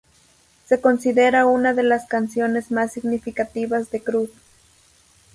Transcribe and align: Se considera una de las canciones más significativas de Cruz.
Se 0.65 0.81
considera 0.81 1.45
una 1.45 1.75
de 1.75 1.83
las 1.83 2.07
canciones 2.07 2.71
más 2.71 2.91
significativas 2.91 3.91
de 3.91 4.01
Cruz. 4.01 4.31